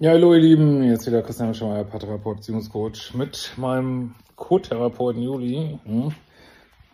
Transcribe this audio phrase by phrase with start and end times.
[0.00, 5.78] Ja, hallo ihr Lieben, jetzt wieder Christian Schmeier, Paartherapeut, Beziehungscoach mit meinem Co-Therapeuten Juli.
[5.84, 6.12] Hm?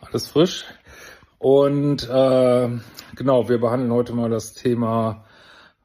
[0.02, 0.66] Alles frisch.
[1.38, 2.68] Und äh,
[3.16, 5.24] genau, wir behandeln heute mal das Thema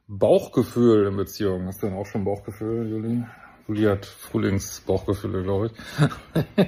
[0.09, 1.67] Bauchgefühl in Beziehungen.
[1.67, 3.23] Hast du denn auch schon Bauchgefühl, Juli?
[3.69, 6.67] Juli hat Frühlingsbauchgefühle, glaube ich.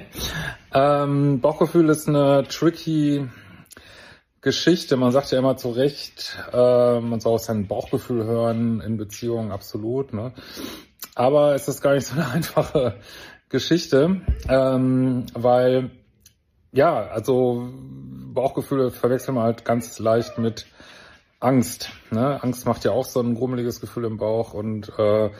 [0.72, 3.28] ähm, Bauchgefühl ist eine tricky
[4.40, 4.96] Geschichte.
[4.96, 9.50] Man sagt ja immer zu Recht, äh, man soll auf sein Bauchgefühl hören in Beziehungen,
[9.50, 10.12] absolut.
[10.12, 10.32] Ne?
[11.14, 12.96] Aber es ist gar nicht so eine einfache
[13.48, 15.90] Geschichte, ähm, weil
[16.72, 17.68] ja, also
[18.34, 20.66] Bauchgefühle verwechseln wir halt ganz leicht mit
[21.40, 21.90] Angst.
[22.10, 22.42] Ne?
[22.42, 24.54] Angst macht ja auch so ein grummeliges Gefühl im Bauch.
[24.54, 25.30] Und äh,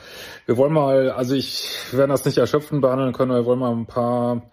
[0.45, 3.71] wir wollen mal, also ich wir werden das nicht erschöpfend behandeln können, wir wollen mal
[3.71, 4.49] ein paar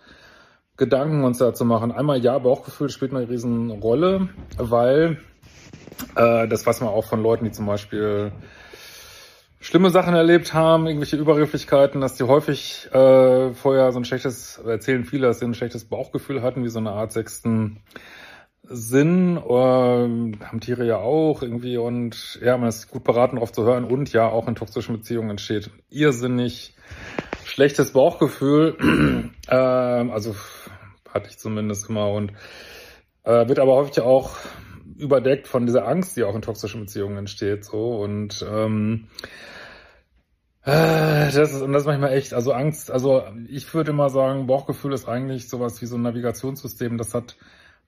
[0.77, 1.93] Gedanken uns dazu machen.
[1.93, 5.19] Einmal ja, Bauchgefühl spielt eine riesen Rolle, weil
[6.15, 8.33] äh, das weiß man auch von Leuten, die zum Beispiel
[9.61, 15.05] schlimme Sachen erlebt haben, irgendwelche Übergrifflichkeiten, dass die häufig äh, vorher so ein schlechtes, erzählen
[15.05, 17.81] viele, dass sie ein schlechtes Bauchgefühl hatten, wie so eine Art sechsten
[18.69, 23.65] Sinn, äh, haben Tiere ja auch irgendwie und ja, man ist gut beraten, darauf zu
[23.65, 26.75] hören und ja, auch in toxischen Beziehungen entsteht irrsinnig
[27.45, 30.35] schlechtes Bauchgefühl, äh, also
[31.17, 32.33] hatte ich zumindest immer und
[33.25, 34.37] äh, wird aber häufig auch
[34.97, 39.09] überdeckt von dieser Angst, die auch in toxischen Beziehungen entsteht, so und ähm,
[40.63, 44.47] äh, das ist, und das ist manchmal echt, also Angst, also ich würde mal sagen,
[44.47, 47.37] Bauchgefühl ist eigentlich sowas wie so ein Navigationssystem, das hat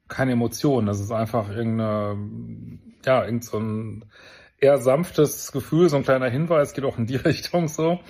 [0.09, 0.87] keine Emotion.
[0.87, 2.19] Das ist einfach irgendeine,
[3.05, 4.05] ja, irgend so ein
[4.59, 8.01] eher sanftes Gefühl, so ein kleiner Hinweis, geht auch in die Richtung so.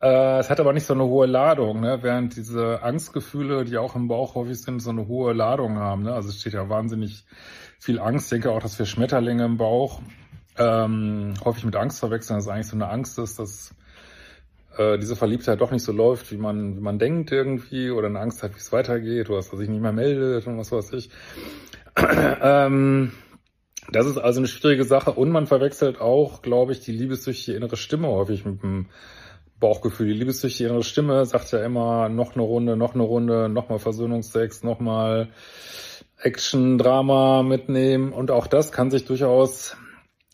[0.00, 1.98] Äh, es hat aber nicht so eine hohe Ladung, ne?
[2.02, 6.02] während diese Angstgefühle, die auch im Bauch häufig sind, so eine hohe Ladung haben.
[6.02, 6.12] Ne?
[6.12, 7.24] Also es steht ja wahnsinnig
[7.78, 8.26] viel Angst.
[8.26, 10.02] Ich denke auch, dass wir Schmetterlinge im Bauch
[10.58, 13.74] ähm, häufig mit Angst verwechseln, dass es eigentlich so eine Angst ist, dass
[14.76, 18.20] äh, diese Verliebtheit doch nicht so läuft, wie man, wie man denkt irgendwie, oder eine
[18.20, 20.92] Angst hat, wie es weitergeht, oder dass er sich nicht mehr meldet und was weiß
[20.92, 21.10] ich.
[21.96, 23.12] ähm,
[23.92, 27.76] das ist also eine schwierige Sache und man verwechselt auch, glaube ich, die liebessüchtige innere
[27.76, 28.86] Stimme häufig mit dem
[29.58, 30.08] Bauchgefühl.
[30.08, 34.62] Die liebessüchtige innere Stimme sagt ja immer noch eine Runde, noch eine Runde, nochmal Versöhnungsex,
[34.62, 35.28] nochmal
[36.18, 39.76] Action, Drama mitnehmen und auch das kann sich durchaus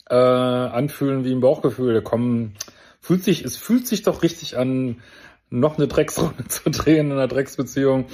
[0.08, 1.94] äh, anfühlen wie ein Bauchgefühl.
[1.94, 2.54] Da kommen
[3.00, 5.02] fühlt sich, es fühlt sich doch richtig an,
[5.50, 8.06] noch eine Drecksrunde zu drehen in einer Drecksbeziehung.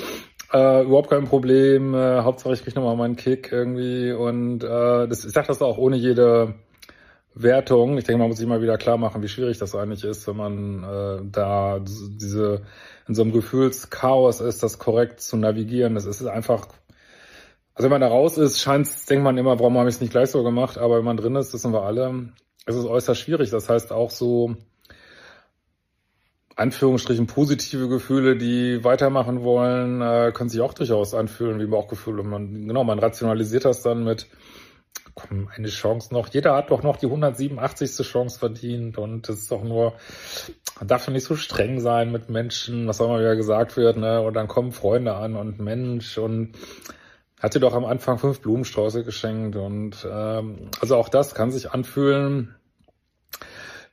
[0.53, 1.95] Äh, überhaupt kein Problem.
[1.95, 4.13] Äh, Hauptsache ich krieg nochmal meinen Kick irgendwie.
[4.13, 6.55] Und äh, das, ich sage das auch ohne jede
[7.43, 7.99] Wertung.
[7.99, 10.37] Ich denke, man muss sich mal wieder klar machen, wie schwierig das eigentlich ist, wenn
[10.37, 12.63] man äh, da diese
[13.07, 15.95] in so einem Gefühlschaos ist, das korrekt zu navigieren.
[15.95, 16.67] Das ist einfach,
[17.75, 20.11] also wenn man da raus ist, scheint denkt man immer, warum habe ich es nicht
[20.11, 22.31] gleich so gemacht, aber wenn man drin ist, wissen wir alle,
[22.67, 23.51] es ist äußerst schwierig.
[23.51, 24.57] Das heißt auch so
[26.59, 32.25] Anführungsstrichen positive Gefühle, die weitermachen wollen, äh, können sich auch durchaus anfühlen wie Bauchgefühle.
[32.25, 34.27] Man, genau, man rationalisiert das dann mit,
[35.19, 36.29] komm, eine Chance noch.
[36.29, 38.07] Jeder hat doch noch die 187.
[38.07, 39.95] Chance verdient und das ist doch nur,
[40.79, 43.97] man darf ja nicht so streng sein mit Menschen, was auch immer wieder gesagt wird,
[43.97, 44.21] ne?
[44.21, 46.53] Und dann kommen Freunde an und Mensch und
[47.41, 51.71] hat dir doch am Anfang fünf Blumenstrauße geschenkt und ähm, also auch das kann sich
[51.71, 52.55] anfühlen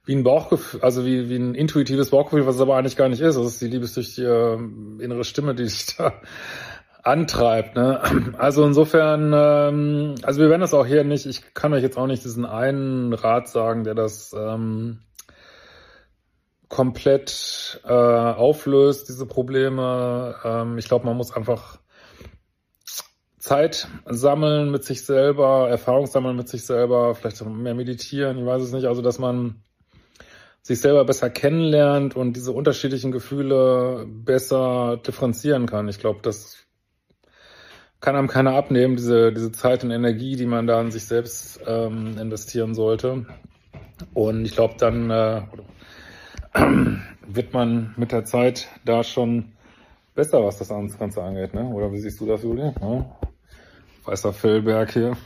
[0.06, 3.22] wie ein Bauchgefühl, also wie, wie ein intuitives Bauchgefühl, was es aber eigentlich gar nicht
[3.22, 3.36] ist.
[3.36, 6.14] Das ist die liebessüchtige äh, innere Stimme, die sich da
[7.06, 7.76] antreibt.
[7.76, 8.02] Ne?
[8.38, 12.08] Also insofern, ähm, also wir werden das auch hier nicht, ich kann euch jetzt auch
[12.08, 15.00] nicht diesen einen Rat sagen, der das ähm,
[16.68, 20.36] komplett äh, auflöst, diese Probleme.
[20.44, 21.80] Ähm, ich glaube, man muss einfach
[23.38, 28.64] Zeit sammeln mit sich selber, Erfahrung sammeln mit sich selber, vielleicht mehr meditieren, ich weiß
[28.64, 28.88] es nicht.
[28.88, 29.62] Also dass man
[30.64, 35.88] sich selber besser kennenlernt und diese unterschiedlichen Gefühle besser differenzieren kann.
[35.88, 36.65] Ich glaube, das
[38.02, 41.60] kann einem keiner abnehmen, diese, diese Zeit und Energie, die man da in sich selbst
[41.66, 43.26] ähm, investieren sollte.
[44.14, 45.42] Und ich glaube, dann äh,
[47.28, 49.54] wird man mit der Zeit da schon
[50.14, 51.54] besser, was das Ganze angeht.
[51.54, 51.66] Ne?
[51.66, 52.72] Oder wie siehst du das, Juli?
[52.80, 53.06] Ja?
[54.06, 55.18] Weißer Fellberg hier.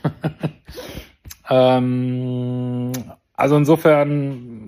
[1.49, 2.91] ähm,
[3.39, 4.58] Also insofern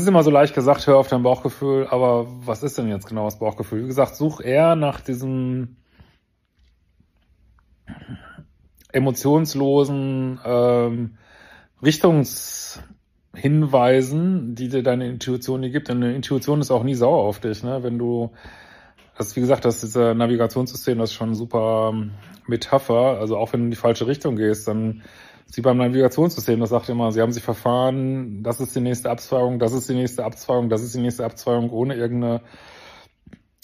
[0.00, 3.24] ist immer so leicht gesagt, hör auf dein Bauchgefühl, aber was ist denn jetzt genau
[3.24, 3.82] das Bauchgefühl?
[3.82, 5.76] Wie gesagt, such eher nach diesem
[8.92, 11.16] emotionslosen ähm,
[11.82, 15.88] Richtungshinweisen, die dir deine Intuition die gibt.
[15.88, 17.82] Denn eine Intuition ist auch nie sauer auf dich, ne?
[17.82, 18.32] Wenn du
[19.16, 22.12] das, wie gesagt, das ist äh, Navigationssystem, das ist schon super ähm,
[22.46, 23.18] Metapher.
[23.18, 25.02] Also auch wenn du in die falsche Richtung gehst, dann
[25.52, 29.10] ist wie beim Navigationssystem, das sagt immer, sie haben sich verfahren, das ist die nächste
[29.10, 32.40] Abzweigung, das ist die nächste Abzweigung, das ist die nächste Abzweigung, ohne irgendeine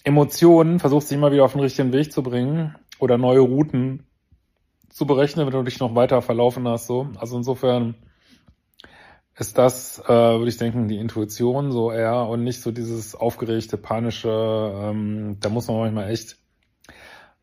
[0.04, 4.06] Emotionen, versucht sich immer wieder auf den richtigen Weg zu bringen oder neue Routen
[4.90, 6.88] zu berechnen, wenn du dich noch weiter verlaufen hast.
[6.88, 7.08] So.
[7.16, 7.94] Also insofern
[9.38, 13.78] ist das, äh, würde ich denken, die Intuition so eher und nicht so dieses aufgeregte,
[13.78, 16.36] panische, ähm, da muss man manchmal echt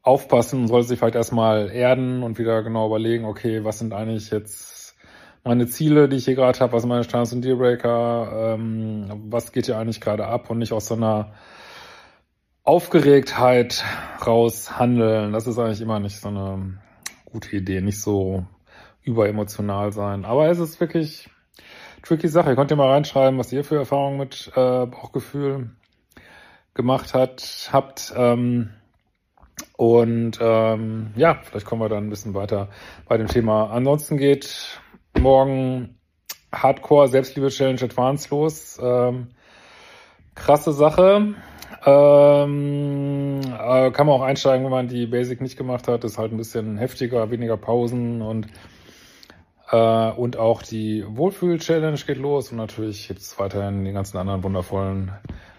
[0.06, 4.30] aufpassen und sollte sich vielleicht erstmal erden und wieder genau überlegen, okay, was sind eigentlich
[4.30, 4.96] jetzt
[5.44, 9.52] meine Ziele, die ich hier gerade habe, was sind meine Standards und Dealbreaker, ähm, was
[9.52, 11.34] geht hier eigentlich gerade ab und nicht aus so einer
[12.64, 13.84] Aufgeregtheit
[14.26, 15.34] raus handeln.
[15.34, 16.80] Das ist eigentlich immer nicht so eine
[17.26, 18.46] gute Idee, nicht so
[19.02, 20.24] überemotional sein.
[20.24, 21.30] Aber es ist wirklich
[22.04, 22.50] tricky Sache.
[22.50, 25.72] Ihr könnt ja mal reinschreiben, was ihr für Erfahrungen mit äh, Bauchgefühl
[26.76, 28.14] gemacht hat, habt.
[28.16, 28.72] Ähm,
[29.78, 32.70] und ähm, ja, vielleicht kommen wir dann ein bisschen weiter
[33.08, 33.70] bei dem Thema.
[33.72, 34.80] Ansonsten geht
[35.20, 35.98] morgen
[36.54, 38.80] Hardcore Selbstliebe Challenge Advanced los.
[38.82, 39.30] Ähm,
[40.34, 41.36] krasse Sache.
[41.86, 46.04] Ähm, äh, kann man auch einsteigen, wenn man die Basic nicht gemacht hat.
[46.04, 48.48] Ist halt ein bisschen heftiger, weniger Pausen und
[49.72, 54.44] äh, und auch die Wohlfühl-Challenge geht los und natürlich gibt es weiterhin die ganzen anderen
[54.44, 55.12] wundervollen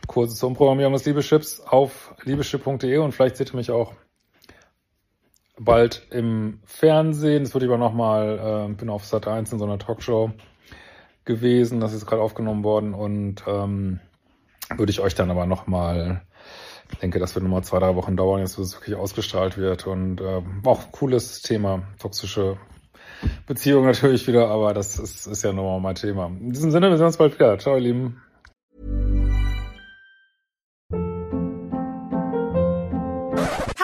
[0.07, 3.93] Kurse zur Umprogrammierung des Liebeschips auf liebeschip.de und vielleicht seht ihr mich auch
[5.59, 7.45] bald im Fernsehen.
[7.45, 10.33] Das wird aber nochmal, äh, bin auf Sat 1 in so einer Talkshow
[11.25, 14.01] gewesen, das ist gerade aufgenommen worden und ähm,
[14.77, 16.23] würde ich euch dann aber nochmal,
[17.03, 20.21] denke, das wird nochmal zwei, drei Wochen dauern, jetzt bis es wirklich ausgestrahlt wird und
[20.21, 22.59] äh, auch cooles Thema, toxische
[23.47, 26.27] Beziehung natürlich wieder, aber das ist, ist ja nochmal mein Thema.
[26.27, 27.59] In diesem Sinne, wir sehen uns bald wieder.
[27.59, 28.23] Ciao, ihr Lieben.